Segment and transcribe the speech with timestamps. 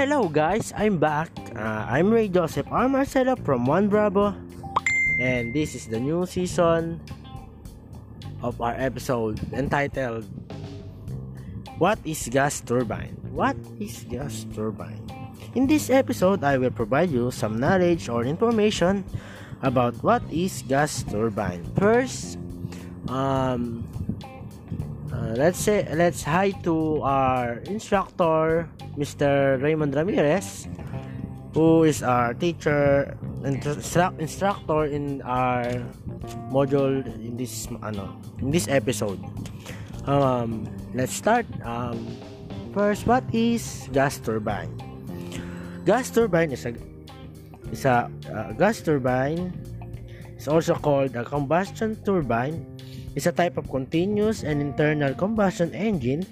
[0.00, 1.28] Hello guys, I'm back.
[1.52, 2.88] Uh, I'm Ray Joseph R.
[2.88, 4.32] Marcelo from One Bravo,
[5.20, 7.04] and this is the new season
[8.40, 10.24] of our episode entitled
[11.76, 13.12] What is gas turbine?
[13.28, 15.04] What is gas turbine?
[15.52, 19.04] In this episode, I will provide you some knowledge or information
[19.60, 21.60] about what is gas turbine.
[21.76, 22.40] First,
[23.12, 23.84] um,
[25.12, 29.60] uh, let's say let's hi to our instructor Mr.
[29.62, 30.68] Raymond Ramirez
[31.54, 35.66] who is our teacher instru- instructor in our
[36.54, 39.18] module in this ano in this episode
[40.06, 41.98] um let's start um
[42.70, 44.70] first what is gas turbine
[45.82, 46.72] gas turbine is a
[47.74, 49.50] is a uh, gas turbine
[50.40, 52.64] is also called a combustion turbine.
[53.12, 56.24] It's a type of continuous and internal combustion engine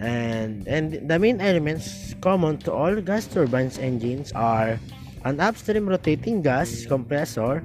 [0.00, 4.80] and and the main elements common to all gas turbines engines are
[5.28, 7.64] an upstream rotating gas compressor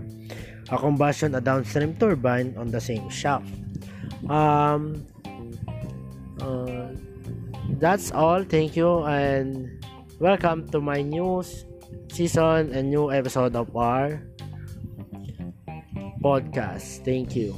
[0.71, 3.47] a combustion a downstream turbine on the same shaft.
[4.27, 5.07] Um
[6.39, 6.91] uh,
[7.77, 8.43] that's all.
[8.43, 9.69] Thank you and
[10.19, 11.43] welcome to my new
[12.11, 14.19] season and new episode of our
[16.21, 17.55] podcast thank you.